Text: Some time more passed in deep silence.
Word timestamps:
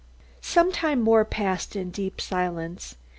Some 0.41 0.71
time 0.71 0.99
more 0.99 1.23
passed 1.23 1.75
in 1.75 1.91
deep 1.91 2.19
silence. 2.21 2.95